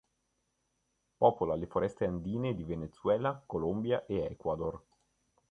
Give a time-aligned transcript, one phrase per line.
[1.15, 4.83] Popola le foreste andine di Venezuela, Colombia e Ecuador.